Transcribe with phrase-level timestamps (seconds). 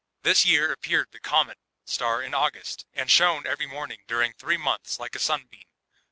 [0.23, 4.97] This year appeared the comet star in August, and shone every morning during three months
[4.99, 5.67] like a simbeam.